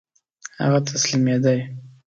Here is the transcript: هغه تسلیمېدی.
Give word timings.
هغه 0.63 0.79
تسلیمېدی. 0.87 1.57